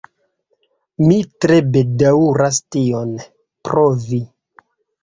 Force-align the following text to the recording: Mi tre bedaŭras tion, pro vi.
Mi 1.03 1.17
tre 1.45 1.59
bedaŭras 1.75 2.61
tion, 2.77 3.17
pro 3.71 3.89
vi. 4.11 4.25